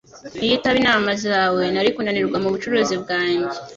Iyo 0.43 0.53
itaba 0.57 0.77
inama 0.81 1.11
zawe, 1.25 1.63
nari 1.73 1.89
kunanirwa 1.95 2.37
mubucuruzi 2.43 2.95
bwanjye 3.03 3.51